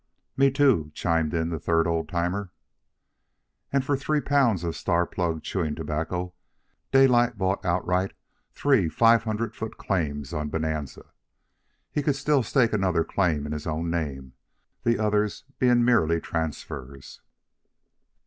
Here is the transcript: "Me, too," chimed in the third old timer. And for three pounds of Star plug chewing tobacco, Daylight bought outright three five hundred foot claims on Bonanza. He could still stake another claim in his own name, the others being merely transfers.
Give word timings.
"Me, 0.35 0.49
too," 0.49 0.89
chimed 0.95 1.31
in 1.31 1.49
the 1.49 1.59
third 1.59 1.85
old 1.85 2.09
timer. 2.09 2.51
And 3.71 3.85
for 3.85 3.95
three 3.95 4.19
pounds 4.19 4.63
of 4.63 4.75
Star 4.75 5.05
plug 5.05 5.43
chewing 5.43 5.75
tobacco, 5.75 6.33
Daylight 6.91 7.37
bought 7.37 7.63
outright 7.63 8.13
three 8.51 8.89
five 8.89 9.25
hundred 9.25 9.55
foot 9.55 9.77
claims 9.77 10.33
on 10.33 10.49
Bonanza. 10.49 11.05
He 11.91 12.01
could 12.01 12.15
still 12.15 12.41
stake 12.41 12.73
another 12.73 13.03
claim 13.03 13.45
in 13.45 13.51
his 13.51 13.67
own 13.67 13.91
name, 13.91 14.33
the 14.83 14.97
others 14.97 15.43
being 15.59 15.85
merely 15.85 16.19
transfers. 16.19 17.21